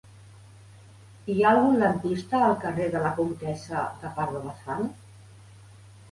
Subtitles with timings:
[1.33, 4.89] Hi ha algun lampista al carrer de la Comtessa de Pardo Bazán?